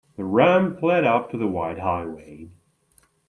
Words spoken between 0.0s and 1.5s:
The ramp led up to the